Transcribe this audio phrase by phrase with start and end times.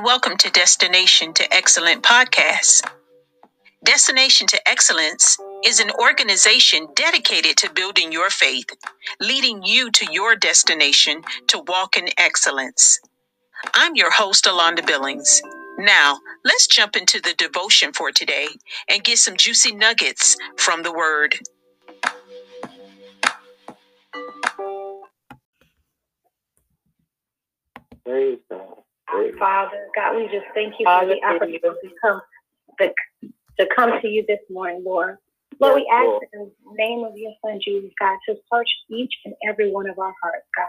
[0.00, 2.88] and welcome to Destination to Excellent podcast.
[3.84, 8.64] Destination to Excellence is an organization dedicated to building your faith,
[9.20, 12.98] leading you to your destination to walk in excellence.
[13.74, 15.42] I'm your host, Alonda Billings.
[15.76, 18.48] Now, let's jump into the devotion for today
[18.88, 21.34] and get some juicy nuggets from the Word.
[28.06, 28.82] Praise God.
[29.38, 32.20] Father, God, we just thank you for the opportunity to come,
[32.80, 32.92] to,
[33.58, 35.16] to come to you this morning, Lord.
[35.58, 39.34] Lord, we ask in the name of your son, Jesus, God, to search each and
[39.48, 40.68] every one of our hearts, God.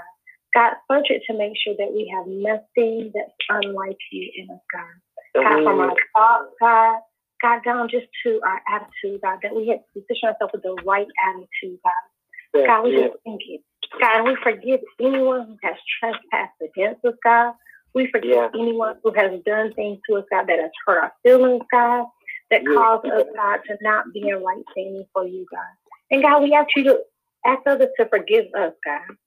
[0.53, 4.59] God, search it to make sure that we have nothing that's unlike you in us,
[4.73, 5.43] God.
[5.43, 6.99] God, from our thoughts, God,
[7.41, 11.07] God, down just to our attitude, God, that we have positioned ourselves with the right
[11.29, 12.67] attitude, God.
[12.67, 13.59] God, we just thank you.
[13.99, 17.53] God, we forgive anyone who has trespassed against us, God.
[17.93, 18.49] We forgive Yeah.
[18.55, 22.07] anyone who has done things to us, God, that has hurt our feelings, God,
[22.49, 22.73] that Yes.
[22.77, 25.75] caused us, God, to not be in right standing for you, God.
[26.11, 27.03] And God, we ask you to
[27.45, 29.17] ask others to forgive us, God.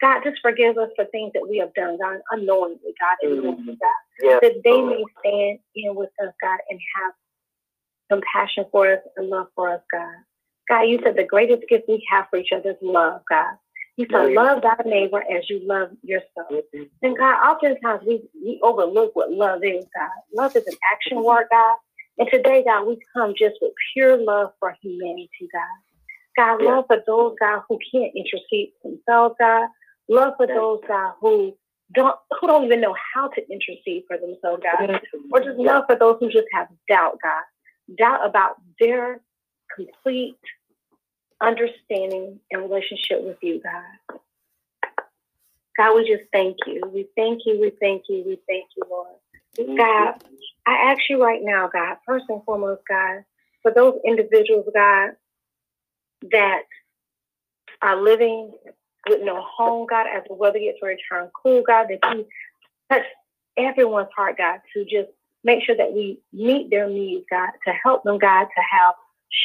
[0.00, 3.42] God, just forgive us for things that we have done, God, unknowingly, God, Mhm.
[3.42, 4.90] knowingly, God Yes, that they Lord.
[4.98, 7.14] may stand in with us, God, and have
[8.10, 10.14] compassion for us and love for us, God.
[10.68, 13.56] God, you said the greatest gift we have for each other is love, God.
[13.96, 16.64] You said, love thy neighbor as you love yourself.
[17.02, 20.10] And God, oftentimes we, we overlook what love is, God.
[20.34, 21.76] Love is an action word, God.
[22.18, 25.80] And today, God, we come just with pure love for humanity, God.
[26.36, 29.68] God, love for those, God, who can't intercede for themselves, God.
[30.08, 31.54] Love for those, God, who
[31.92, 35.00] don't who don't even know how to intercede for themselves, God.
[35.32, 37.42] Or just love for those who just have doubt, God.
[37.98, 39.20] Doubt about their
[39.74, 40.36] complete
[41.40, 44.18] understanding and relationship with you, God.
[45.76, 46.82] God, we just thank you.
[46.92, 47.60] We thank you.
[47.60, 48.22] We thank you.
[48.26, 49.78] We thank you, Lord.
[49.78, 50.14] God,
[50.66, 53.24] I ask you right now, God, first and foremost, God,
[53.62, 55.10] for those individuals, God,
[56.30, 56.62] that
[57.82, 58.52] are living
[59.08, 62.26] with no home, God, as the weather gets ready to turn cool, God, that you
[62.90, 63.02] touch
[63.56, 65.08] everyone's heart, God, to just
[65.44, 68.94] make sure that we meet their needs, God, to help them, God, to have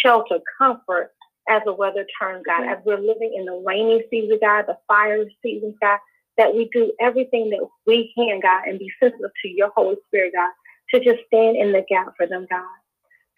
[0.04, 1.14] shelter, comfort
[1.50, 5.24] as the weather turns, God, as we're living in the rainy season, God, the fire
[5.44, 6.00] season, God,
[6.38, 10.34] that we do everything that we can, God, and be sensitive to your Holy Spirit,
[10.36, 10.52] God,
[10.94, 12.64] to just stand in the gap for them, God.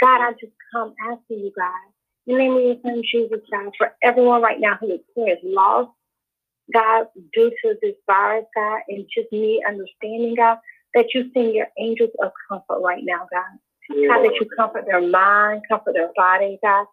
[0.02, 1.72] God, I just come asking you, God,
[2.28, 5.88] in the name of your son, Jesus, God, for everyone right now who experiences loss,
[6.74, 10.58] God, due to this virus, God, and just need understanding, God,
[10.94, 13.60] that you send your angels of comfort right now, God.
[14.10, 16.86] God, that you comfort their mind, comfort their body, God.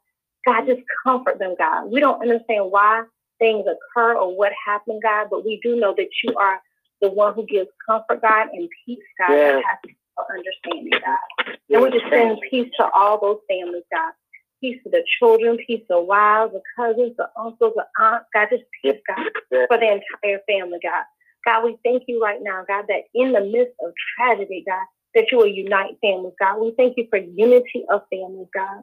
[0.45, 1.91] God, just comfort them, God.
[1.91, 3.05] We don't understand why
[3.39, 6.61] things occur or what happened, God, but we do know that you are
[7.01, 9.55] the one who gives comfort, God, and peace, God, Yes.
[9.55, 9.95] that has
[10.31, 11.57] understanding, God.
[11.71, 14.13] And we just send peace to all those families, God.
[14.61, 18.49] Peace to the children, peace to the wives, the cousins, the uncles, the aunts, God,
[18.51, 19.67] just peace, God, Yes.
[19.69, 21.05] for the entire family, God.
[21.45, 25.27] God, we thank you right now, God, that in the midst of tragedy, God, that
[25.31, 26.61] you will unite families, God.
[26.61, 28.83] We thank you for unity of families, God.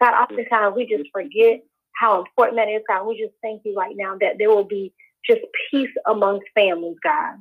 [0.00, 1.60] God, oftentimes we just forget
[1.94, 3.06] how important that is, God.
[3.06, 4.92] We just thank you right now that there will be
[5.28, 7.36] just peace amongst families, God.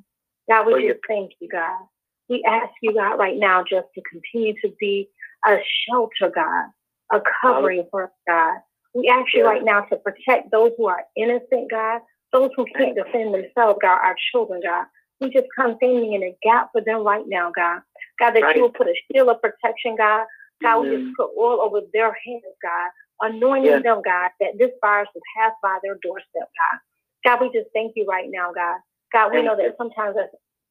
[0.50, 1.85] God, we Oh, just thank you, God.
[2.29, 5.09] We ask you, God, right now just to continue to be
[5.46, 5.57] a
[5.88, 6.66] shelter, God,
[7.12, 8.57] a covering for us, God.
[8.94, 12.96] We ask you right now to protect those who are innocent, God, those who can't
[12.96, 14.85] defend themselves, God, our children, God.
[15.22, 17.81] We just come standing in a gap for them right now, God.
[18.20, 18.56] God, that Right.
[18.56, 20.26] you will put a shield of protection, God.
[20.62, 21.03] God, we Mhm.
[21.06, 23.84] just put oil over their heads, God, anointing Yes.
[23.84, 26.80] them, God, that this virus will pass by their doorstep, God.
[27.26, 28.80] God, we just thank you right now, God.
[29.12, 29.64] God, we Thank know you.
[29.70, 30.30] that sometimes as,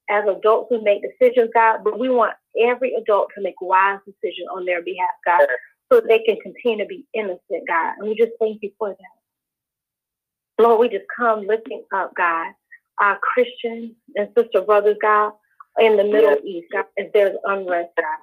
[0.08, 4.48] as adults we make decisions, God, but we want every adult to make wise decisions
[4.50, 5.58] on their behalf, God, Yes.
[5.92, 7.94] so they can continue to be innocent, God.
[7.98, 10.62] And we just thank you for that.
[10.62, 12.54] Lord, we just come lifting up, God,
[13.00, 15.32] our Christians and sister brothers, God,
[15.78, 16.40] in the Middle Yes.
[16.44, 18.18] East, God, as there's unrest, God.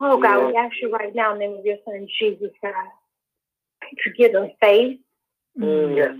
[0.00, 2.88] Oh, God, we ask you right now in the name of your son, Jesus, God,
[4.04, 5.00] to give them faith,
[5.58, 6.16] Mm, Yes.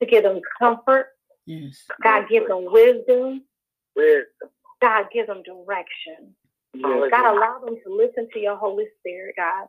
[0.00, 1.08] to give them comfort.
[1.46, 1.86] Yes.
[2.02, 3.44] God, give them wisdom.
[3.96, 4.50] Wisdom.
[4.82, 6.34] God, give them direction.
[6.74, 7.10] Yes.
[7.10, 9.68] God, allow them to listen to your Holy Spirit, God.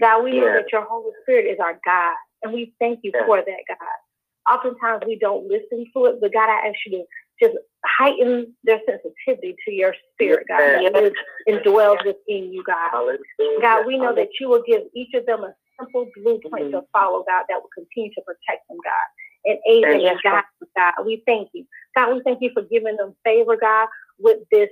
[0.00, 3.24] God, we know that your Holy Spirit is our God, and we thank you Yes.
[3.26, 4.54] for that, God.
[4.54, 7.04] Oftentimes we don't listen to it, but God, I ask you to
[7.42, 10.92] just heighten their sensitivity to your spirit, God, Yes.
[10.92, 11.16] that lives
[11.48, 13.18] and dwells within you, God.
[13.60, 16.70] God, we know that you will give each of them a simple blueprint Mhm.
[16.80, 19.06] to follow, God, that will continue to protect them, God,
[19.50, 20.12] and aid them Yes.
[20.12, 21.04] and guide them, God.
[21.04, 21.66] We thank you.
[21.96, 23.88] God, we thank you for giving them favor, God,
[24.18, 24.70] with this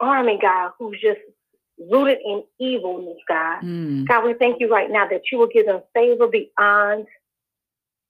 [0.00, 1.20] army, God, who's just
[1.78, 3.62] rooted in evilness, God.
[3.62, 4.06] Mm.
[4.06, 7.06] God, we thank you right now that you will give them favor beyond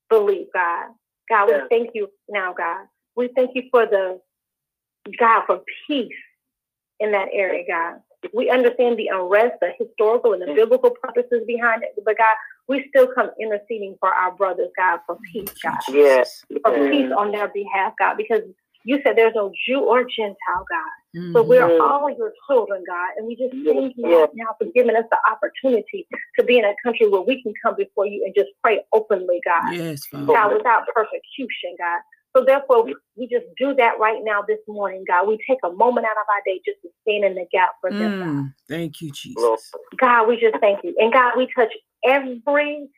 [0.09, 0.95] belief, God.
[1.29, 2.87] God, we thank you now, God.
[3.17, 4.21] We thank you for the,
[5.19, 6.13] God, for peace
[7.01, 8.01] in that area, God.
[8.33, 10.57] We understand the unrest, the historical and the mm.
[10.57, 12.35] biblical purposes behind it, but God,
[12.69, 15.79] we still come interceding for our brothers, God, for peace, God.
[15.89, 16.45] Yes.
[16.65, 16.91] For yes.
[16.91, 18.43] peace on their behalf, God, because
[18.85, 20.37] you said there's no Jew or Gentile,
[20.69, 20.93] God.
[21.17, 21.33] Mhm.
[21.33, 21.81] So we're Mhm.
[21.81, 24.21] all your children, God, and we just thank you yes.
[24.21, 26.07] right now for giving us the opportunity
[26.39, 29.41] to be in a country where we can come before you and just pray openly,
[29.45, 29.73] God.
[29.73, 30.27] Yes, Father.
[30.27, 32.01] God, without persecution, God.
[32.37, 32.85] So therefore,
[33.17, 35.27] we just do that right now this morning, God.
[35.27, 37.91] We take a moment out of our day just to stand in the gap for
[37.91, 38.29] them, God.
[38.29, 38.55] Mm.
[38.69, 39.73] Thank you, Jesus.
[39.97, 40.95] God, we just thank you.
[40.99, 41.73] And God, we touch
[42.05, 42.43] every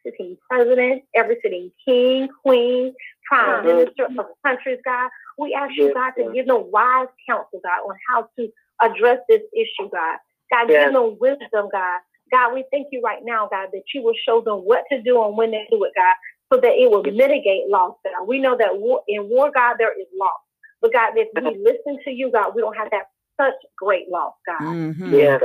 [0.05, 2.94] sitting president, every sitting king, queen,
[3.28, 5.10] prime minister of countries, God.
[5.38, 6.34] We ask you, Yes, God, to God.
[6.34, 8.48] give them wise counsel, God, on how to
[8.82, 10.19] address this issue, God.
[10.52, 10.86] God, Yes.
[10.86, 12.00] give them wisdom, God.
[12.32, 15.22] God, we thank you right now, God, that you will show them what to do
[15.25, 16.14] and when to do it, God,
[16.52, 18.26] so that it will mitigate loss, God.
[18.26, 20.40] We know that war, in war, God, there is loss.
[20.81, 23.06] But God, if we listen to you, God, we don't have that
[23.40, 24.60] such great loss, God.
[24.62, 25.12] Mhm.
[25.12, 25.42] Yes.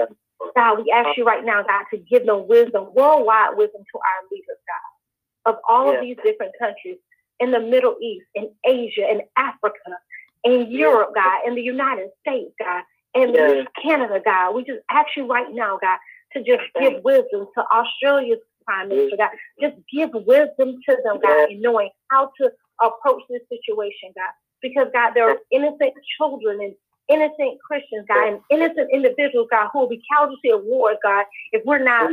[0.56, 4.28] God, we ask you right now, God, to give them wisdom, worldwide wisdom to our
[4.32, 5.96] leaders, God, of all Yes.
[5.96, 6.98] of these different countries
[7.40, 9.98] in the Middle East, in Asia, in Africa,
[10.44, 12.84] in Europe, God, in the United States, God,
[13.16, 13.68] in Yes.
[13.82, 14.56] Canada, God.
[14.56, 15.98] We just ask you right now, God,
[16.34, 19.32] to just give wisdom to Australia's prime minister, God.
[19.62, 22.52] Just give wisdom to them, God, in knowing how to
[22.82, 24.32] approach this situation, God.
[24.62, 26.74] Because, God, there are innocent children and
[27.10, 31.62] innocent Christians, God, and innocent individuals, God, who will be casualty of wars, God, if
[31.66, 32.12] we're not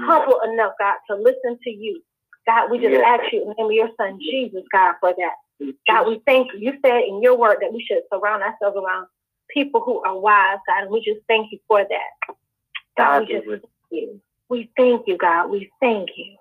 [0.00, 2.02] humble enough, God, to listen to you.
[2.46, 3.20] God, we just Yes.
[3.20, 5.34] ask you in the name of your son, Jesus, God, for that.
[5.88, 6.58] God, we thank you.
[6.58, 9.06] You said in your word that we should surround ourselves around
[9.48, 12.34] people who are wise, God, and we just thank you for that.
[12.96, 14.20] God, we just thank you.
[14.48, 15.48] We thank you, God.
[15.50, 16.36] We thank you.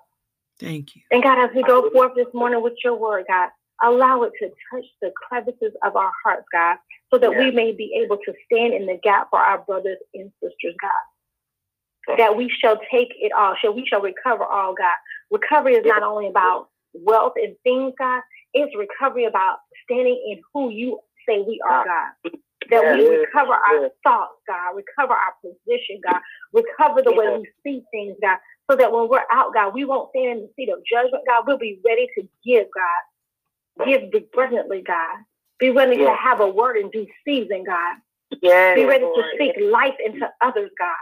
[0.59, 1.01] Thank you.
[1.11, 3.49] And God, as we go forth this morning with your word, God,
[3.83, 6.77] allow it to touch the crevices of our hearts, God,
[7.11, 10.31] so that we may be able to stand in the gap for our brothers and
[10.41, 12.17] sisters, God.
[12.17, 14.95] That we shall take it all, shall we shall recover all, God.
[15.31, 18.21] Recovery is not only about wealth and things, God,
[18.53, 22.33] it's recovery about standing in who you say we are, God.
[22.71, 23.27] That we Yes.
[23.27, 26.21] recover our thoughts, God, recover our position, God,
[26.53, 28.37] recover the way we see things, God,
[28.69, 31.45] so that when we're out, God, we won't stand in the seat of judgment, God.
[31.47, 33.85] We'll be ready to give, God.
[33.87, 35.23] Give begrudgingly, God.
[35.57, 37.97] Be willing to have a word in due season, God.
[38.41, 38.75] Yes.
[38.75, 40.95] Be ready to speak life into others, God.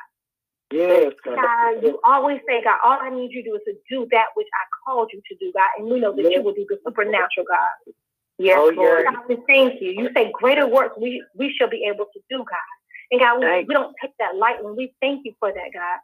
[0.72, 1.14] Yes.
[1.24, 4.28] God, you always say, God, all I need you to do is to do that
[4.36, 5.68] which I called you to do, God.
[5.78, 7.94] And we know that you will do the supernatural, God.
[8.38, 9.06] Yes, Oh, Lord.
[9.06, 9.92] God, we thank you.
[9.92, 12.76] You say greater works we, we shall be able to do, God.
[13.12, 14.74] And God, we, we don't take that lightly.
[14.76, 16.00] We thank you for that, God.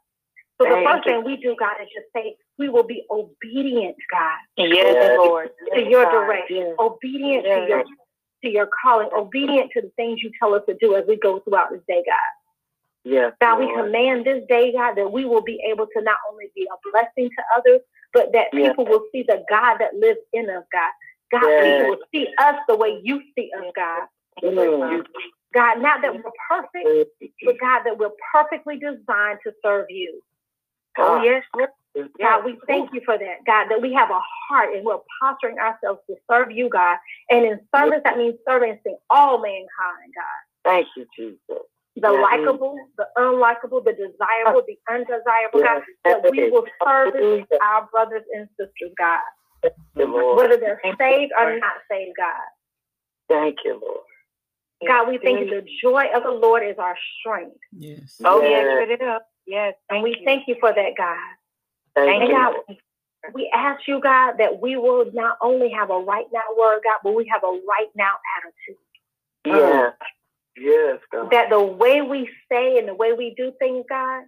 [0.61, 1.11] So the first you.
[1.11, 5.49] thing we do, God, is just say we will be obedient, God, Yes, Lord.
[5.75, 7.59] to your direction, obedient Yes.
[7.59, 7.83] to your
[8.43, 11.39] to your calling, obedient to the things you tell us to do as we go
[11.39, 12.42] throughout this day, God.
[13.03, 13.33] Yes.
[13.41, 16.67] God, we command this day, God, that we will be able to not only be
[16.71, 17.81] a blessing to others,
[18.13, 18.69] but that Yes.
[18.69, 20.91] people will see the God that lives in us, God.
[21.31, 21.63] God, Yes.
[21.63, 24.07] people will see us the way you see us, God.
[24.41, 25.05] Mm.
[25.53, 27.11] God, not that we're perfect,
[27.43, 30.21] but God, that we're perfectly designed to serve you.
[30.97, 31.69] Oh, yes, Lord.
[32.19, 34.19] God, we thank you for that, God, that we have a
[34.49, 36.97] heart and we're posturing ourselves to serve you, God.
[37.29, 40.41] And in service, that means servicing all mankind, God.
[40.63, 41.63] Thank you, Jesus.
[41.95, 42.21] The Yes.
[42.21, 48.49] likable, the unlikable, the desirable, the undesirable, God, that we will service our brothers and
[48.57, 49.21] sisters, God.
[49.61, 50.37] Thank you, Lord.
[50.37, 52.41] Whether they're saved or not saved, God.
[53.29, 53.99] Thank you, Lord.
[54.87, 55.49] God, we thank you.
[55.49, 57.57] The joy of the Lord is our strength.
[57.71, 58.19] Yes.
[58.25, 58.99] Oh, yes, yes.
[58.99, 59.21] it is.
[59.45, 59.73] Yes.
[59.89, 61.17] And we thank you for that, God.
[61.95, 62.35] Thank And you.
[62.35, 62.77] God,
[63.33, 66.97] we ask you, God, that we will not only have a right now word, God,
[67.03, 68.81] but we have a right now attitude.
[69.45, 69.93] Yes.
[70.57, 71.31] Yes, God.
[71.31, 74.23] That the way we say and the way we do things, God,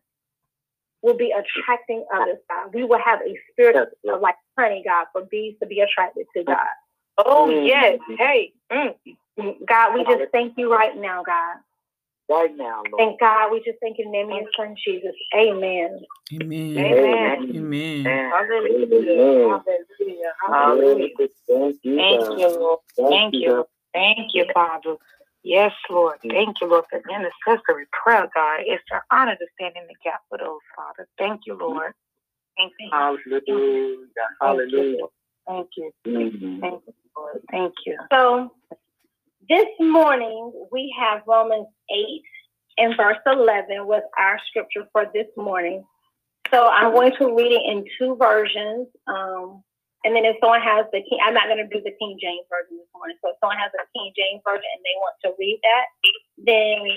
[1.02, 2.74] will be attracting others, God.
[2.74, 6.26] We will have a spirit Yes, of like honey, God, for bees to be attracted
[6.36, 6.68] to God.
[7.18, 7.68] Oh, Mm.
[7.68, 8.00] yes.
[8.18, 8.54] Hey.
[8.72, 8.96] Mm.
[9.68, 11.58] God, we just thank you right now, God.
[12.28, 13.10] Right now, Lord.
[13.10, 15.14] And God, we just thank you in the name of your son, Jesus.
[15.36, 16.02] Amen.
[16.34, 16.78] Amen.
[16.78, 17.50] Amen.
[17.56, 18.06] Amen.
[18.06, 19.62] Hallelujah.
[20.00, 20.34] Hallelujah.
[20.42, 21.08] Hallelujah.
[21.48, 22.40] Thank you, Thank God.
[22.40, 22.80] you, Lord.
[22.98, 23.68] Thank you.
[23.94, 24.96] Thank you, Father.
[25.46, 26.18] Yes, Lord.
[26.28, 28.62] Thank you, Lord, for the intercessory prayer, God.
[28.66, 31.08] It's an honor to stand in the gap for those, Father.
[31.20, 31.94] Thank you, Lord.
[32.58, 32.90] Thank you.
[32.92, 34.08] Hallelujah.
[34.42, 35.06] Hallelujah.
[35.48, 35.92] Thank you.
[36.04, 36.62] Mhm.
[36.62, 37.42] Thank you, Lord.
[37.52, 37.96] Thank you.
[38.12, 38.56] So
[39.48, 42.24] this morning we have Romans 8,
[42.80, 45.86] and verse 11 was our scripture for this morning.
[46.50, 48.88] So I'm going to read it in two versions.
[49.06, 49.64] Um,
[50.06, 52.46] and then if someone has the King, I'm not going to do the King James
[52.46, 53.18] version this morning.
[53.26, 55.86] So if someone has a King James version and they want to read that,
[56.38, 56.94] then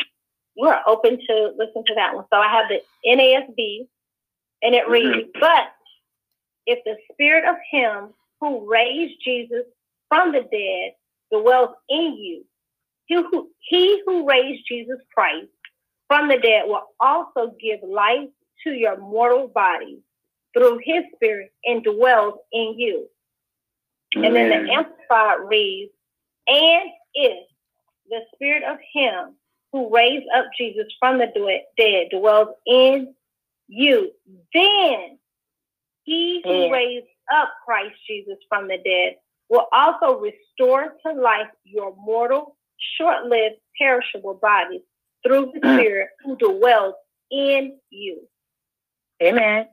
[0.54, 2.28] we're open to listen to that one.
[2.28, 3.88] So I have the NASB,
[4.60, 5.40] and it reads, mm-hmm.
[5.40, 5.72] But
[6.66, 9.64] if the spirit of him who raised Jesus
[10.10, 10.92] from the dead
[11.32, 12.44] dwells in you,
[13.06, 15.48] he who, he who raised Jesus Christ
[16.08, 18.28] from the dead will also give life
[18.64, 20.00] to your mortal bodies
[20.58, 23.08] through his spirit and dwells in you.
[24.14, 25.92] And then the Amplified reads,
[26.48, 27.46] And if
[28.08, 29.36] the spirit of him
[29.72, 31.26] who raised up Jesus from the
[31.78, 33.14] dead dwells in
[33.68, 34.10] you,
[34.54, 35.18] then
[36.04, 36.70] he who Yeah.
[36.70, 39.16] raised up Christ Jesus from the dead
[39.50, 42.56] will also restore to life your mortal,
[42.96, 44.82] short lived, perishable bodies
[45.26, 46.94] through the Spirit who dwells
[47.30, 48.26] in you.
[49.22, 49.68] Amen.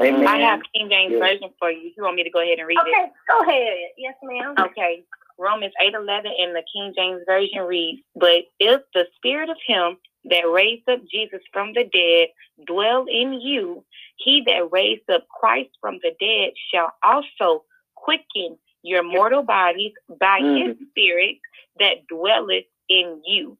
[0.00, 0.26] Amen.
[0.26, 1.20] I have King James Yes.
[1.20, 1.90] version for you.
[1.96, 2.88] You want me to go ahead and read it?
[2.88, 3.90] Okay, go ahead.
[3.96, 4.54] Yes, ma'am.
[4.58, 5.04] Okay.
[5.38, 10.48] Romans 8:11 in the King James version reads, "But if the spirit of him that
[10.48, 12.28] raised up Jesus from the dead
[12.64, 13.84] dwell in you,
[14.16, 20.40] he that raised up Christ from the dead shall also quicken your mortal bodies by
[20.40, 20.66] mm.
[20.66, 21.38] his spirit
[21.78, 23.58] that dwelleth in you."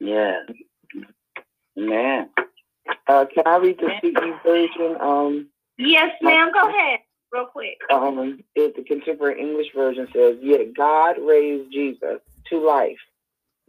[0.00, 0.42] Yeah.
[1.74, 2.30] Man.
[3.08, 4.96] Uh, can I read the CE version?
[5.00, 5.48] Um,
[5.78, 6.50] Yes, ma'am.
[6.54, 7.00] Go ahead,
[7.32, 7.78] real quick.
[7.92, 12.20] um, it, the contemporary English version says, Yet God raised Jesus
[12.50, 12.96] to life.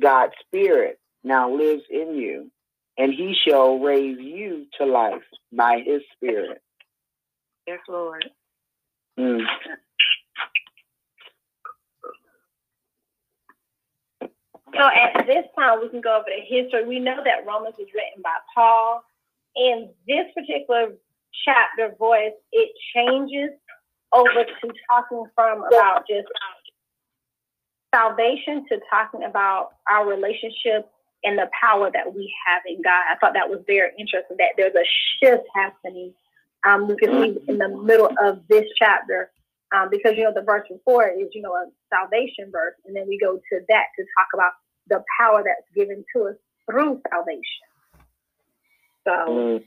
[0.02, 2.50] God's spirit now lives in you,
[2.98, 6.62] and he shall raise you to life by his spirit.
[7.68, 8.30] Yes, Lord.
[9.20, 9.42] Mm.
[14.76, 16.86] So at this time, we can go over the history.
[16.86, 19.04] We know that Romans was written by Paul.
[19.56, 20.94] In this particular
[21.46, 23.52] chapter voice, it changes
[24.14, 26.28] over to talking from about just
[27.94, 30.90] salvation to talking about our relationship
[31.24, 33.04] and the power that we have in God.
[33.12, 34.86] I thought that was very interesting that there's a
[35.20, 36.14] shift happening.
[36.68, 39.32] Um, we can see in the middle of this chapter
[39.76, 43.08] um, because you know the verse before is you know a salvation verse, and then
[43.08, 44.52] we go to that to talk about
[44.90, 46.36] the power that's given to us
[46.70, 47.67] through salvation.
[49.08, 49.64] So, Mm.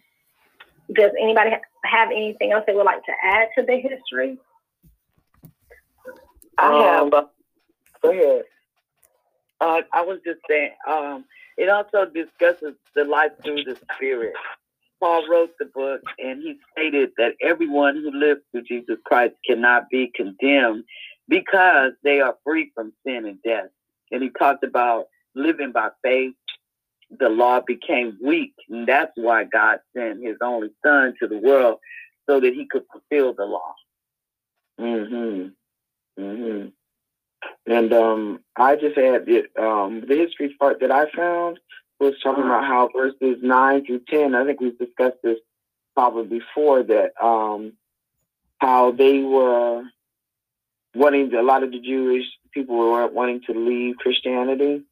[0.93, 1.51] does anybody
[1.85, 4.39] have anything else they would like to add to the history?
[6.59, 7.15] I have.
[7.15, 7.29] Um,
[8.03, 8.45] Go ahead.
[9.61, 10.73] Uh, I was just saying.
[10.87, 11.25] Um,
[11.57, 14.35] it also discusses the life through the Spirit.
[15.01, 19.89] Paul wrote the book, and he stated that everyone who lives through Jesus Christ cannot
[19.89, 20.85] be condemned
[21.29, 23.71] because they are free from sin and death.
[24.11, 26.35] And he talked about living by faith.
[27.19, 31.79] The law became weak, and that's why God sent His only Son to the world
[32.29, 33.75] so that He could fulfill the law.
[34.81, 36.23] Mm-hmm.
[36.23, 36.69] Mm-hmm.
[37.67, 41.59] And um, I just had it, um, the history part that I found
[41.99, 44.35] was talking about how verses nine through ten.
[44.35, 45.39] I think we've discussed this
[45.95, 47.75] probably before that um,
[48.59, 49.83] how they were
[50.95, 54.83] wanting a lot of the Jewish people were wanting to leave Christianity,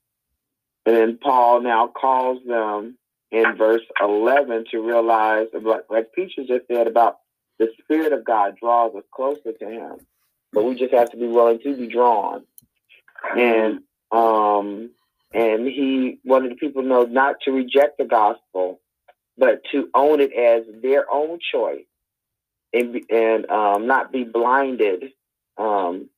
[0.89, 2.97] and then Paul now calls them
[3.31, 7.19] in verse eleven to realize, like, like Peaches just said about
[7.59, 9.99] the Spirit of God draws us closer to Him
[10.53, 12.45] but we just have to be willing to be drawn.
[13.37, 13.81] And
[14.11, 14.91] um,
[15.33, 18.81] and he wanted the people to know not to reject the gospel,
[19.37, 21.85] but to own it as their own choice,
[22.73, 25.13] and and um, not be blinded
[25.59, 26.09] um,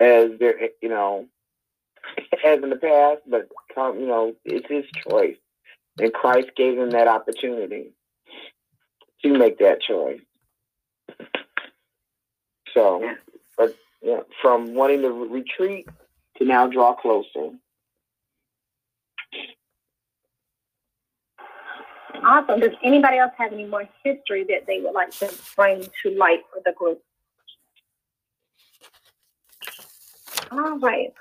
[0.00, 1.26] as their you know
[2.44, 5.36] as in the past, but you know it's his choice,
[5.98, 7.92] and Christ gave him that opportunity
[9.22, 10.20] to make that choice.
[12.74, 13.08] So,
[13.56, 15.88] but yeah, from wanting to retreat
[16.38, 17.50] to now draw closer.
[22.22, 22.60] Awesome.
[22.60, 26.40] Does anybody else have any more history that they would like to bring to light
[26.52, 27.02] for the group?
[30.50, 31.12] All right.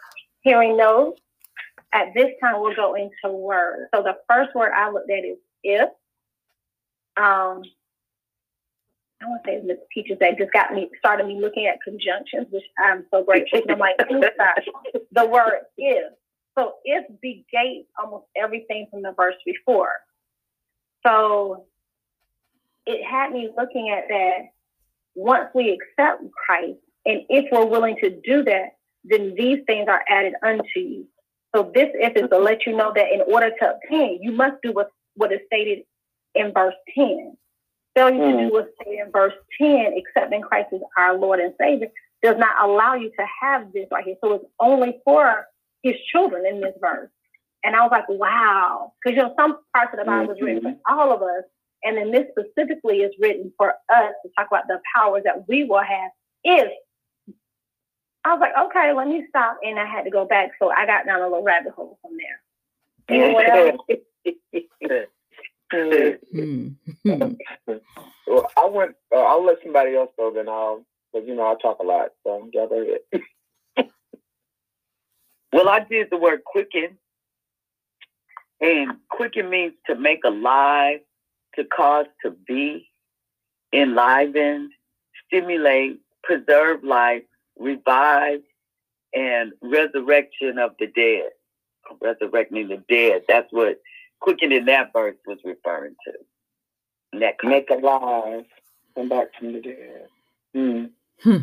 [0.44, 1.14] Hearing those,
[1.94, 3.90] at this time we'll go into words.
[3.94, 5.90] So the first word I looked at is if.
[7.16, 7.62] Um,
[9.22, 12.48] I want to say Miss Peaches that just got me started me looking at conjunctions,
[12.52, 13.62] which I'm so grateful.
[13.70, 16.12] I'm like, the word if.
[16.58, 19.94] So if begates almost everything from the verse before.
[21.06, 21.66] So
[22.86, 24.50] it had me looking at that
[25.16, 30.04] once we accept Christ, and if we're willing to do that, then these things are
[30.10, 31.08] added unto you.
[31.56, 34.56] So this if is to let you know that in order to obtain, you must
[34.64, 35.84] do what, what is stated
[36.36, 37.38] in verse 10.
[37.96, 38.32] Failure mm.
[38.32, 41.90] to do what's stated in verse 10, accepting Christ as our Lord and Savior,
[42.24, 44.16] does not allow you to have this right here.
[44.24, 45.46] So it's only for
[45.84, 47.10] his children in this verse.
[47.64, 48.94] And I was like, wow.
[49.04, 50.98] Because, you know, some parts of the Bible is written for mm-hmm.
[50.98, 51.44] all of us.
[51.84, 55.66] And then this specifically is written for us to talk about the powers that we
[55.66, 56.12] will have
[56.44, 56.72] if.
[58.26, 59.58] I was like, okay, let me stop.
[59.64, 60.52] And I had to go back.
[60.60, 62.42] So I got down a little rabbit hole from there.
[68.26, 68.96] Well, I went.
[69.14, 70.32] Uh, I'll let somebody else go.
[70.34, 72.10] Then I'll, because you know I talk a lot.
[72.24, 73.88] So y'all go ahead.
[75.54, 76.98] well, I did the word quicken,
[78.62, 81.00] and quicken means to make alive,
[81.56, 82.90] to cause to be,
[83.74, 84.72] enliven,
[85.28, 87.24] stimulate, preserve life,
[87.58, 88.42] revive,
[89.14, 91.30] and resurrection of the dead.
[92.02, 93.24] Resurrecting the dead.
[93.28, 93.82] That's what
[94.20, 97.20] quickening that verse was referring to.
[97.20, 98.46] That make alive,
[98.96, 100.08] come back from the dead.
[100.56, 100.90] Mm.
[101.22, 101.38] Hmm.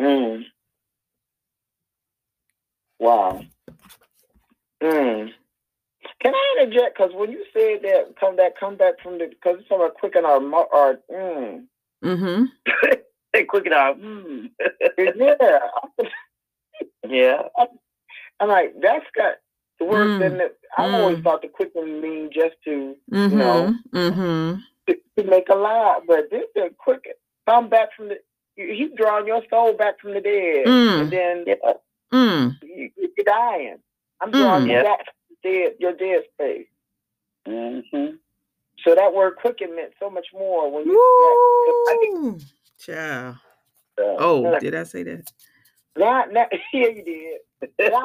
[0.00, 0.44] mm.
[2.98, 3.44] Wow.
[4.82, 5.30] Mm.
[6.22, 6.96] Can I interject?
[6.96, 10.24] Because when you said that, come back, come back from the, because it's about quicken
[10.24, 10.40] our,
[10.72, 11.64] our, mm.
[12.04, 12.44] Mm-hmm.
[13.36, 14.50] they quicken our, mm.
[14.98, 15.58] yeah.
[17.06, 17.42] yeah.
[18.40, 19.34] I'm like, that's got,
[19.78, 20.18] the word mm.
[20.20, 20.40] then
[20.78, 20.94] I mm.
[20.94, 23.32] always thought the quicken mean just to mm-hmm.
[23.32, 24.60] you know mm-hmm.
[24.88, 27.12] to, to, make alive, but this is quicken.
[27.46, 28.16] Come back from the
[28.56, 31.00] he's drawing your soul back from the dead, mm.
[31.02, 31.44] and then
[32.10, 32.56] mm.
[32.62, 33.76] you, are dying.
[34.22, 34.78] I'm drawing mm.
[34.78, 36.66] you back from dead, your dead space.
[37.46, 38.16] Mm-hmm.
[38.82, 40.92] So that word quicken meant so much more when you.
[40.92, 40.98] Woo!
[40.98, 42.42] I think,
[42.86, 43.36] Child.
[43.98, 45.32] Oh, did I say that?
[45.96, 47.70] Not, not yeah, you did.
[47.90, 48.02] Now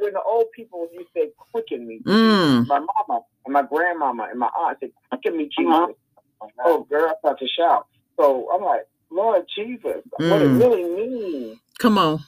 [0.00, 2.66] when the old people you say quicken me, mm.
[2.66, 5.96] my mama and my grandmama and my aunt said quicken me, Jesus.
[6.40, 6.50] Uh-huh.
[6.64, 7.86] Oh, girl, I start to shout.
[8.20, 10.30] So I'm like, Lord Jesus, mm.
[10.30, 10.60] what it mm.
[10.60, 11.58] really means.
[11.78, 12.22] Come on.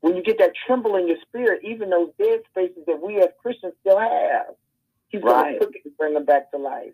[0.00, 3.28] When you get that tremble in your spirit, even those dead spaces that we as
[3.40, 4.54] Christians still have,
[5.08, 5.58] He's right.
[5.58, 6.92] going to bring them back to life.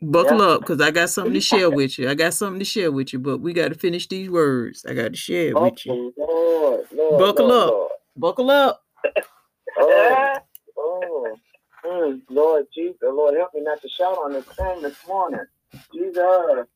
[0.00, 2.08] Buckle up, because I got something to share with you.
[2.08, 4.86] I got something to share with you, but we got to finish these words.
[4.88, 6.14] I got to share it oh, with you.
[6.16, 7.70] Lord, Lord, Buckle Lord, up.
[7.70, 7.90] Lord.
[8.16, 8.84] Buckle up.
[9.78, 10.34] oh,
[10.78, 11.36] oh.
[11.84, 15.44] Mm, Lord Jesus, Lord, help me not to shout on this thing this morning.
[15.92, 16.66] Jesus.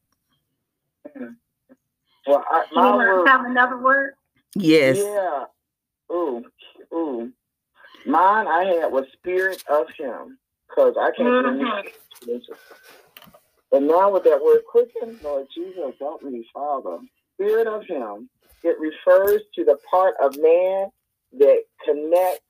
[1.17, 1.37] Mm.
[2.27, 4.15] Well, I, my you word, have another word?
[4.55, 4.99] Yes.
[4.99, 5.45] Yeah.
[6.11, 6.45] Ooh,
[6.93, 7.33] ooh.
[8.05, 12.33] Mine I had was spirit of him, because I can't mm-hmm.
[13.73, 16.99] But now with that word quicken, Lord Jesus, help me, Father.
[17.35, 18.29] Spirit of Him,
[18.63, 20.89] it refers to the part of man
[21.39, 22.45] that connects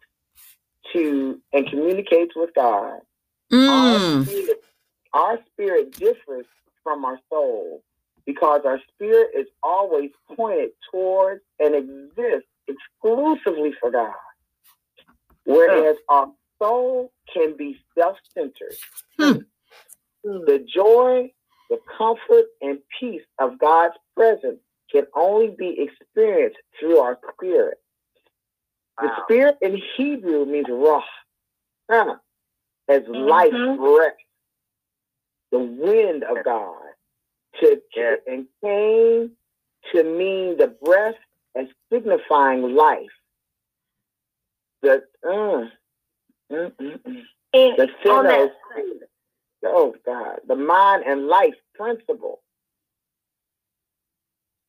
[0.92, 2.98] to and communicates with God.
[3.52, 3.68] Mm.
[3.68, 4.56] Our, spirit,
[5.14, 6.46] our spirit differs
[6.82, 7.84] from our soul
[8.26, 14.12] because our spirit is always pointed towards and exists exclusively for God.
[15.44, 16.28] Whereas our
[16.60, 18.76] soul can be self centered.
[19.18, 19.42] Hmm.
[20.24, 21.32] The joy,
[21.70, 27.78] the comfort, and peace of God's presence can only be experienced through our spirit.
[29.00, 29.08] Wow.
[29.08, 30.66] The spirit in Hebrew means
[31.90, 32.16] huh,
[32.88, 33.14] as mm-hmm.
[33.14, 34.12] life breath,
[35.50, 36.76] the wind of God.
[37.60, 37.80] To,
[38.26, 39.32] and came
[39.92, 41.16] to mean the breath
[41.54, 43.10] as signifying life.
[44.80, 45.70] The uh, mm,
[46.50, 47.22] mm, mm.
[47.76, 48.50] the that,
[49.64, 52.40] oh God, the mind and life principle.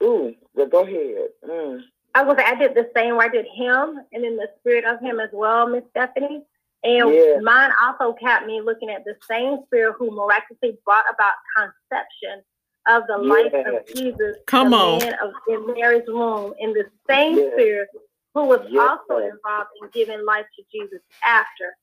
[0.04, 1.30] Ooh, but go ahead.
[1.48, 1.82] Mm.
[2.16, 5.00] I was I did the same where I did him and then the spirit of
[5.00, 6.44] him as well, Miss Stephanie.
[6.84, 7.40] And yeah.
[7.42, 12.44] mine also kept me looking at the same spirit who miraculously brought about conception
[12.88, 13.34] of the yeah.
[13.34, 14.38] life of Jesus.
[14.48, 15.00] Come the on.
[15.00, 17.52] Man of, in Mary's womb, in the same yeah.
[17.54, 17.88] spirit
[18.34, 21.78] who was also involved in giving life to Jesus after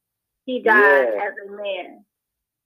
[0.45, 2.05] he died as a man.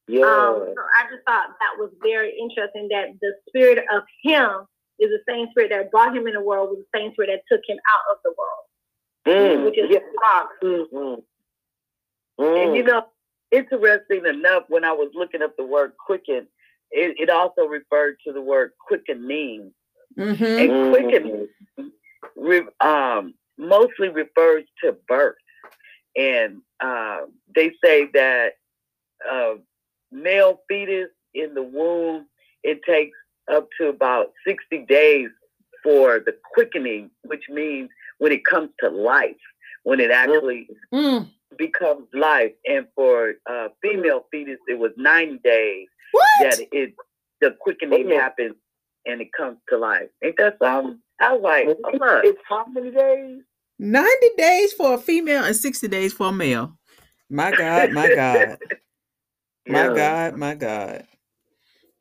[0.06, 0.20] Yeah.
[0.20, 4.66] Um, so I just thought that was very interesting that the spirit of him
[4.98, 7.54] is the same spirit that brought him in the world, was the same spirit that
[7.54, 9.98] took him out of the world, mm, which is yeah.
[10.20, 10.50] Father.
[10.62, 12.42] Mm-hmm.
[12.42, 12.66] Mm.
[12.66, 13.06] And you know,
[13.50, 16.46] interesting enough, when I was looking up the word quicken,
[16.90, 19.72] it, it also referred to the word quickening.
[20.18, 20.44] Mm-hmm.
[20.44, 21.48] And quickening
[22.80, 25.36] um, mostly refers to birth.
[26.16, 27.22] And uh,
[27.54, 28.52] they say that
[29.30, 29.54] uh,
[30.14, 32.26] male fetus in the womb,
[32.62, 33.16] it takes
[33.52, 35.28] up to about 60 days
[35.82, 39.36] for the quickening, which means when it comes to life,
[39.82, 41.30] when it actually Mm.
[41.58, 42.52] becomes life.
[42.66, 46.24] And for uh, female fetus, it was 90 days What?
[46.42, 46.94] that it
[47.40, 48.16] the quickening Okay.
[48.16, 48.54] happens
[49.06, 50.08] and it comes to life.
[50.24, 51.00] Ain't that something?
[51.20, 53.42] I was like, It's, hold it's how many days?
[53.78, 56.78] 90 days for a female and 60 days for a male.
[57.28, 58.58] My God, my God,
[59.66, 61.06] my Yeah, God, my God.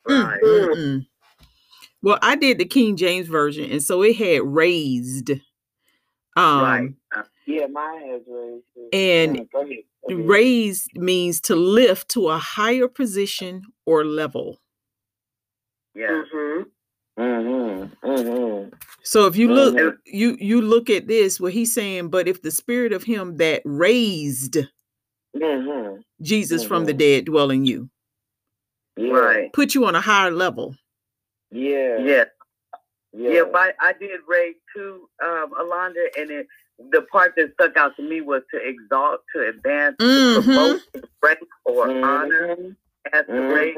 [0.07, 0.41] Right.
[0.43, 1.05] mm.
[2.01, 5.31] Well, I did the King James version, and so it had raised.
[6.35, 6.89] Um, right.
[7.15, 8.63] Uh, Yeah, mine has raised.
[8.93, 9.77] And go ahead.
[10.07, 10.27] Go ahead.
[10.29, 14.59] raised means to lift to a higher position or level.
[15.95, 16.23] yeah.
[17.19, 18.09] Mm-hmm.
[18.09, 18.69] Mm-hmm.
[19.03, 19.97] So if you look, Mhm.
[20.05, 23.61] you you look at this, what he's saying, but if the spirit of him that
[23.65, 24.57] raised
[25.35, 26.01] Mm-hmm.
[26.21, 26.97] Jesus from the Mhm.
[26.97, 27.89] dead dwell in you,
[28.95, 29.13] Yeah.
[29.13, 29.53] Right.
[29.53, 30.75] put you on a higher level.
[31.51, 31.97] Yeah.
[31.99, 32.25] Yeah.
[33.13, 33.29] Yeah.
[33.31, 36.47] Yeah, but I did raise two, um, Alonda, and it,
[36.91, 40.43] the part that stuck out to me was to exalt, to advance, to Mhm.
[40.43, 42.75] promote, to rank or honor, Mhm.
[43.11, 43.75] and to raise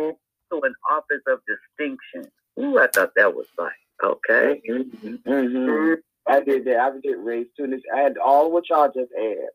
[0.51, 2.31] to an office of distinction.
[2.59, 4.61] Ooh, I thought that was like, okay.
[6.27, 6.79] I did that.
[6.79, 7.65] I did raise too.
[7.65, 9.49] And I had all what y'all just had.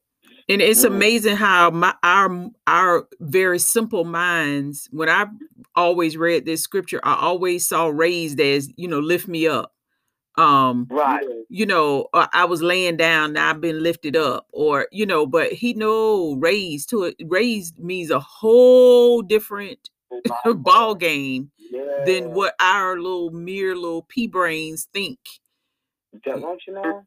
[0.48, 0.88] And it's Mhm.
[0.88, 5.26] amazing how my our our very simple minds, when I
[5.76, 9.72] always read this scripture, I always saw raised as, you know, lift me up.
[10.38, 11.24] Um, Right.
[11.48, 15.26] you know, uh, I was laying down, now I've been lifted up, or you know,
[15.26, 17.16] but he know raised to it.
[17.26, 19.90] Raised means a whole different
[20.56, 22.04] ball game Yeah.
[22.06, 25.18] than what our little mere little pea brains think.
[26.24, 27.06] Don't you know?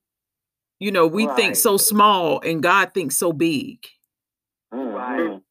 [0.83, 3.87] You know, we think so small, and God thinks so big.
[4.69, 5.17] Right.
[5.17, 5.41] Mhm.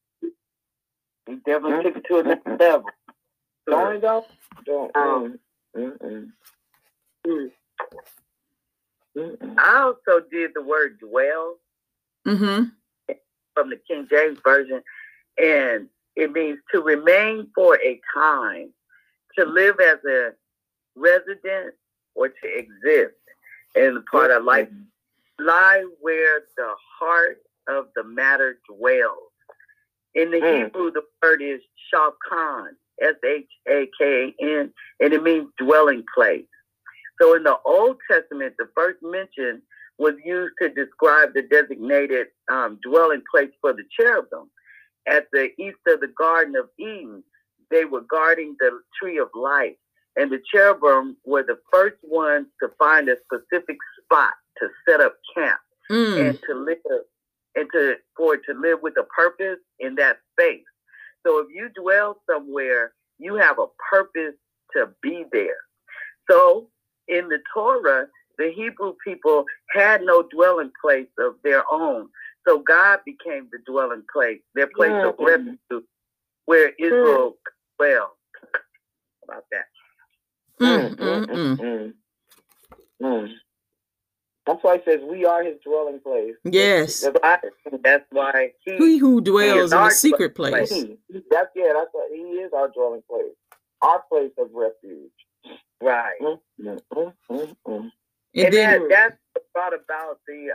[1.25, 2.89] He definitely took it to a next level.
[3.65, 4.27] Don't it though?
[4.63, 4.95] Don't.
[4.95, 5.39] Um,
[9.57, 11.57] I also did the word dwell
[12.27, 13.15] Mm-hmm.
[13.55, 14.83] from the King James Version,
[15.39, 18.71] and it means to remain for a time,
[19.35, 20.35] to live as a
[20.95, 21.73] resident,
[22.13, 23.15] or to exist.
[23.75, 24.69] And the part I like,
[25.39, 29.31] lie where the heart of the matter dwells.
[30.15, 30.65] In the Mm.
[30.65, 31.61] Hebrew, the word is
[31.93, 36.47] shakan, S H A K A N, and it means dwelling place.
[37.21, 39.61] So in the Old Testament, the first mention
[39.97, 44.49] was used to describe the designated um, dwelling place for the cherubim.
[45.07, 47.23] At the east of the Garden of Eden,
[47.71, 49.75] they were guarding the tree of life,
[50.15, 55.15] and the cherubim were the first ones to find a specific spot to set up
[55.35, 55.59] camp
[55.91, 56.17] Mm.
[56.29, 56.77] and to live
[57.55, 60.63] and to for it to live with a purpose in that space.
[61.25, 64.35] So if you dwell somewhere, you have a purpose
[64.75, 65.57] to be there.
[66.29, 66.69] So
[67.07, 72.09] in the Torah, the Hebrew people had no dwelling place of their own.
[72.47, 75.59] So God became the dwelling place, their place of Mhm.
[75.69, 75.85] refuge,
[76.45, 77.37] where Israel
[77.77, 78.17] dwelled.
[79.23, 79.65] About that?
[80.61, 80.95] Mm,
[83.01, 83.33] mm,
[84.63, 86.35] That's why it says we are his dwelling place.
[86.45, 87.01] Yes.
[87.83, 90.69] That's, why he He who dwells in our the secret place.
[90.69, 90.87] place.
[91.31, 91.73] That's yeah.
[91.73, 93.33] That's what he is our dwelling place,
[93.81, 95.11] our place of refuge.
[95.81, 96.15] right.
[96.21, 97.91] Mm, mm, mm, mm, mm.
[98.35, 100.49] And and then that, that's what brought about the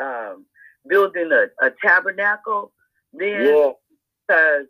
[0.00, 0.46] um, um,
[0.88, 2.72] building a, a tabernacle
[3.12, 3.72] then Yeah.
[4.28, 4.66] because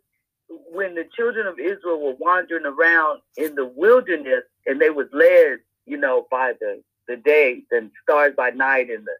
[0.73, 5.59] when the children of Israel were wandering around in the wilderness and they was led,
[5.87, 9.17] you know, by the, the day, the stars by night and the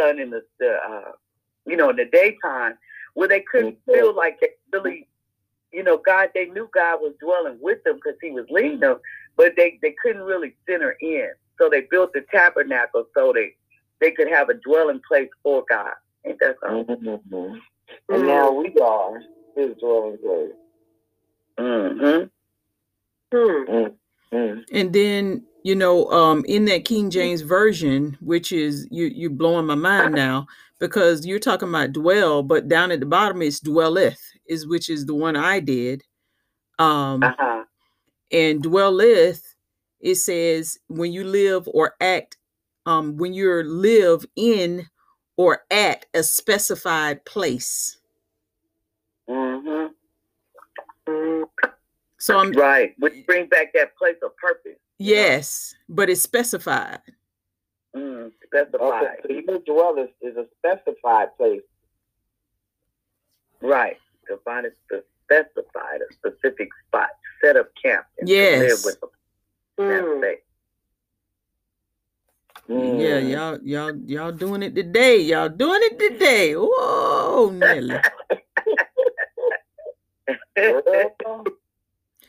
[0.00, 1.12] sun in the, the uh,
[1.66, 2.78] you know, in the daytime,
[3.14, 3.94] where they couldn't Mhm.
[3.94, 5.08] feel like they really,
[5.72, 8.98] you know, God, they knew God was dwelling with them because he was leading them,
[9.36, 11.30] but they, they couldn't really center in.
[11.58, 13.54] So they built the tabernacle so they,
[14.00, 15.92] they could have a dwelling place for God.
[16.24, 16.96] Ain't that something?
[16.96, 17.60] Mhm.
[18.08, 19.20] And now we are
[19.56, 20.52] his dwelling place.
[21.58, 22.28] Mm-hmm.
[23.36, 23.94] Mm,
[24.32, 24.64] mm.
[24.72, 29.66] and then you know um in that king james version which is you you blowing
[29.66, 30.46] my mind now
[30.80, 35.06] because you're talking about dwell but down at the bottom it's dwelleth is which is
[35.06, 36.02] the one i did
[36.78, 37.64] um Uh-huh.
[38.32, 39.54] and dwelleth
[40.00, 42.36] it says when you live or act
[42.86, 44.86] um when you live in
[45.36, 47.98] or at a specified place
[49.30, 49.86] Mm-hmm.
[52.18, 52.94] so i'm Right.
[52.98, 54.78] Which brings back that place of purpose.
[55.02, 55.20] You know?
[55.20, 57.00] yes but it's specified
[57.94, 59.18] Mm, Okay, specified.
[59.22, 61.60] so your dwelling is a specified place.
[63.60, 63.98] Right.
[64.28, 67.10] To find a spe- specified, a specific spot,
[67.44, 68.60] set up camp, and to Yes.
[68.62, 69.10] live with them.
[69.78, 70.40] in that space.
[72.68, 73.30] Yeah, Mm.
[73.30, 75.18] y'all, y'all, y'all doing it today.
[75.18, 76.54] Y'all doing it today.
[76.54, 78.00] Whoa, Nelly.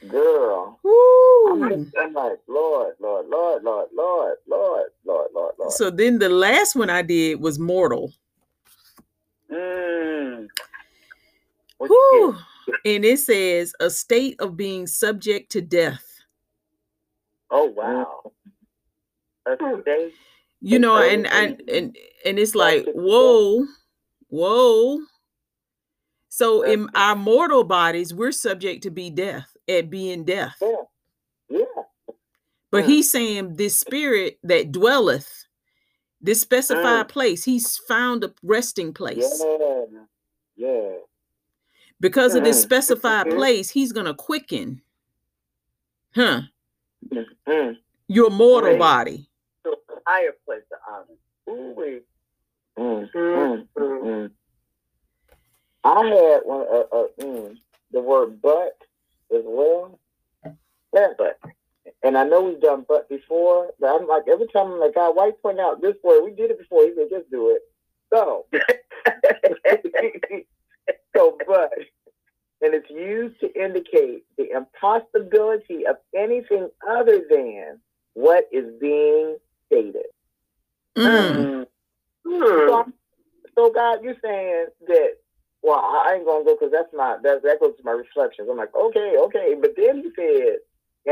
[0.08, 1.92] Girl, Woo.
[2.00, 5.72] I'm like, Lord, Lord, Lord, Lord, Lord, Lord, Lord, Lord, Lord.
[5.74, 8.12] So then the last one I did was mortal.
[9.52, 10.48] mm.
[11.80, 12.36] Whew.
[12.86, 16.04] And it says a state of being subject to death.
[17.50, 18.32] Oh wow.
[19.46, 20.13] A state.
[20.62, 23.06] You know, and and and and it's like, Subject to death.
[23.06, 23.66] whoa,
[24.30, 25.00] whoa.
[26.30, 30.58] So in our mortal bodies, we're subject to be death, at being death.
[30.62, 30.84] Yeah,
[31.49, 31.84] yeah.
[32.71, 32.88] But Mm.
[32.88, 35.45] he's saying this spirit that dwelleth,
[36.21, 39.41] this specified place, he's found a resting place.
[39.41, 39.86] Yeah,
[40.56, 40.97] yeah.
[41.99, 42.63] Because of this Mm.
[42.63, 44.82] specified place, he's gonna quicken,
[46.15, 46.41] huh?
[47.47, 47.78] Mm.
[48.08, 48.80] Your mortal Right.
[48.80, 49.30] body.
[49.65, 51.17] To a higher place of honor.
[51.49, 52.02] Ooh wee.
[52.78, 53.12] Mm.
[53.13, 53.67] Mm.
[53.78, 54.32] Mm.
[55.84, 57.58] I had one, uh, uh, mm,
[57.91, 58.78] the word but
[59.34, 60.00] as well.
[60.93, 61.39] Yeah, but.
[62.02, 65.15] And I know we've done but before, but I'm like, every time I'm like, God,
[65.15, 66.24] why you point out this word?
[66.24, 66.84] We did it before.
[66.84, 67.62] He said, just do it.
[68.13, 68.46] So,
[71.15, 71.72] so but.
[72.62, 77.80] And it's used to indicate the impossibility of anything other than
[78.13, 80.06] what is being stated.
[80.98, 81.65] Mm.
[82.26, 82.67] Mm.
[82.67, 82.86] So,
[83.56, 85.17] so God, you're saying that.
[85.63, 88.49] Well, I ain't gonna go because that's my that that goes to my reflections.
[88.52, 90.58] I'm like, okay, okay, but then he said,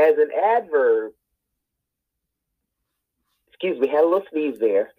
[0.00, 1.12] as an adverb.
[3.48, 4.92] Excuse me, had a little sneeze there.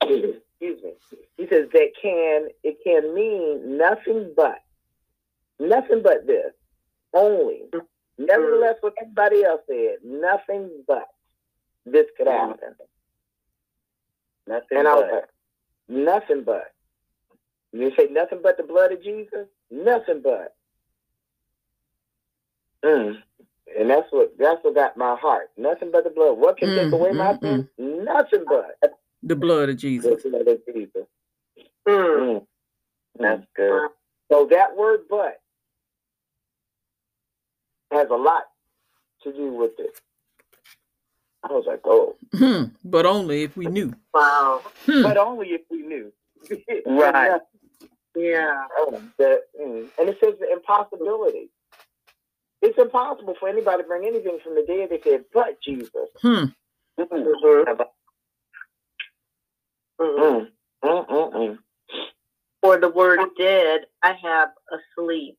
[0.02, 0.92] excuse me.
[1.36, 4.58] He says that can it can mean nothing but
[5.60, 6.52] nothing but this
[7.14, 7.62] only.
[8.18, 11.06] Nevertheless, what everybody else said, nothing but
[11.86, 12.74] this could happen.
[14.48, 15.14] Nothing And I was but.
[15.14, 16.72] like, nothing but.
[17.72, 19.46] You say nothing but the blood of Jesus?
[19.70, 20.54] Nothing but.
[22.84, 23.16] Mm.
[23.78, 25.50] And that's what that's what got my heart.
[25.56, 26.38] Nothing but the blood.
[26.38, 27.68] What can take Mm, away my mm.
[27.78, 28.78] Nothing but
[29.22, 30.22] The blood of Jesus.
[30.22, 30.30] the Jesus.
[30.30, 31.06] blood of Jesus.
[31.88, 32.20] Mm.
[32.20, 32.46] Mm.
[33.18, 33.90] That's good.
[34.32, 35.40] So that word but
[37.92, 38.44] has a lot
[39.24, 39.90] to do with it.
[41.44, 42.16] I was like, oh.
[42.34, 43.94] Hmm, but only if we knew.
[44.14, 44.62] Wow.
[44.86, 45.02] Hmm.
[45.02, 46.12] But only if we knew.
[46.86, 47.40] Right.
[48.18, 48.66] Yeah.
[48.78, 49.88] Oh, that, mm.
[49.98, 51.50] And it says the impossibility.
[52.62, 54.90] It's impossible for anybody to bring anything from the dead.
[54.90, 55.90] They said, but Jesus.
[56.20, 56.44] Hmm.
[56.98, 57.72] Mm-hmm.
[60.00, 60.48] Mm.
[60.84, 61.58] Mm, mm, mm.
[62.62, 65.38] For the word dead, I have asleep.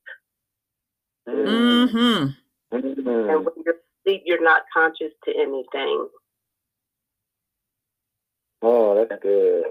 [1.27, 1.89] Mm.
[1.89, 2.25] Mm-hmm.
[2.71, 6.07] And when you're asleep, you're not conscious to anything.
[8.61, 9.65] Oh, that's good.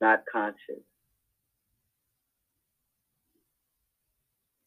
[0.00, 0.82] Not conscious.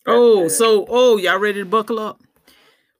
[0.07, 0.51] Oh, good.
[0.51, 2.21] so oh, y'all ready to buckle up?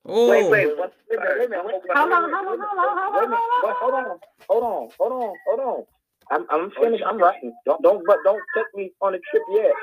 [0.06, 0.78] Oh, Wait, wait.
[0.78, 2.34] What, Wait a minute, wait a minute, wait a minute, Hold wait a on, minute,
[2.34, 4.64] hold on, wait a hold on, minute, wait a minute, hold wait, Hold on, hold
[4.64, 5.86] on, hold on, hold on.
[6.32, 7.04] I'm I'm finished.
[7.08, 7.54] I'm writing.
[7.66, 9.74] Don't don't but don't take me on a trip yet.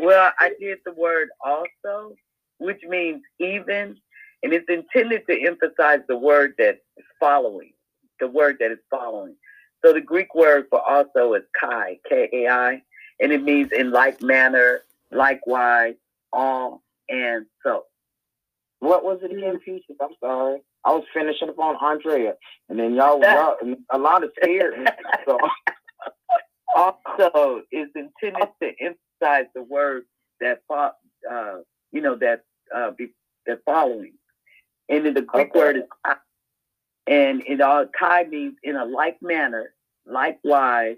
[0.00, 2.16] Well, I did the word also,
[2.58, 3.96] which means even,
[4.42, 7.72] and it's intended to emphasize the word that is following,
[8.20, 9.36] the word that is following.
[9.84, 12.82] So the Greek word for also is kai, K A I,
[13.20, 14.82] and it means in like manner,
[15.16, 15.94] likewise,
[16.32, 17.84] all, and so.
[18.80, 19.96] What was it again, Peaches?
[20.00, 20.60] I'm sorry.
[20.84, 22.34] I was finishing up on Andrea,
[22.68, 23.56] and then y'all, y'all
[23.90, 24.86] a lot of scared me.
[25.26, 25.38] So
[26.76, 30.04] also is intended to emphasize the word
[30.40, 31.58] that uh,
[31.92, 32.42] you know that
[32.74, 33.08] uh, be,
[33.46, 34.12] that following,
[34.88, 35.58] and then the Greek Okay.
[35.58, 35.82] word is
[37.06, 39.72] and it all kai means in a like manner,
[40.06, 40.96] likewise,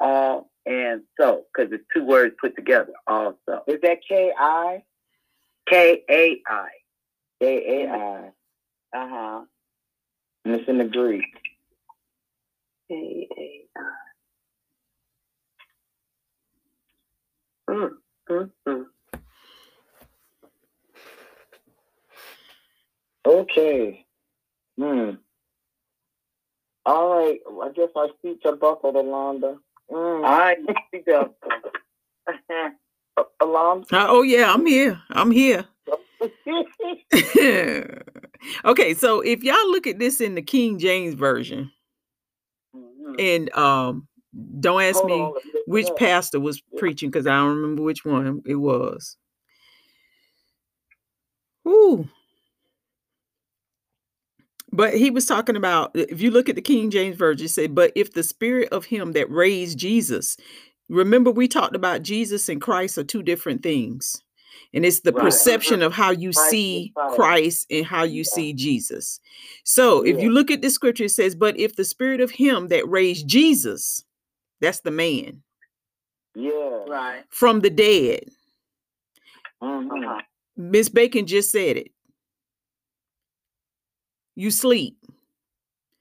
[0.00, 2.92] all and so because it's two words put together.
[3.06, 4.82] Also, is that K I
[5.68, 6.68] K A I.
[7.40, 9.40] K A I, Uh huh.
[10.44, 11.24] and it's in the Greek.
[12.90, 13.80] A-A-I.
[17.70, 17.90] Mm,
[18.30, 18.84] mm, mm.
[23.26, 24.04] Okay.
[24.78, 25.10] Hmm.
[26.86, 27.40] All right.
[27.62, 29.58] I guess our seats are buckled, Alonda.
[29.90, 30.24] Mm.
[30.24, 30.56] I
[30.90, 31.30] think of.
[33.40, 33.92] Alonda.
[33.92, 35.00] Uh, oh yeah, I'm here.
[35.10, 35.64] I'm here.
[38.64, 41.70] okay, so if y'all look at this in the King James version,
[42.74, 43.14] Mhm.
[43.18, 44.08] and um,
[44.60, 45.96] don't ask Hold me on, let me look it which up.
[45.96, 49.16] pastor was preaching because I don't remember which one it was.
[51.68, 52.08] Ooh.
[54.74, 57.76] But he was talking about if you look at the King James Version, it said,
[57.76, 60.36] But if the spirit of him that raised Jesus,
[60.88, 64.20] remember we talked about Jesus and Christ are two different things.
[64.72, 65.22] And it's the Right.
[65.22, 66.92] perception of how you Christ see.
[67.14, 68.34] Christ and how you Yeah.
[68.34, 69.20] see Jesus.
[69.62, 72.66] So if you look at the scripture, it says, But if the spirit of him
[72.68, 74.04] that raised Jesus,
[74.60, 75.44] that's the man,
[76.34, 76.82] Yeah.
[76.88, 77.24] Right.
[77.28, 78.24] from the dead.
[79.62, 79.90] Mhm.
[80.04, 80.22] Uh-huh.
[80.56, 81.93] Miss Bacon just said it.
[84.36, 84.96] You sleep.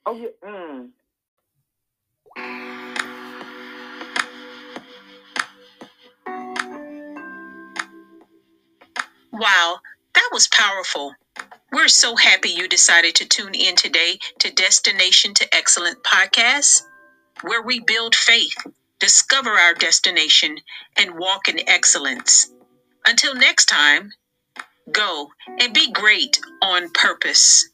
[0.05, 0.29] Oh yeah.
[0.43, 0.89] Mm.
[9.31, 9.79] Wow,
[10.15, 11.13] that was powerful.
[11.71, 16.83] We're so happy you decided to tune in today to Destination to Excellent podcast,
[17.41, 18.55] where we build faith,
[18.99, 20.57] discover our destination,
[20.97, 22.51] and walk in excellence.
[23.07, 24.11] Until next time,
[24.91, 27.69] go and be great on purpose.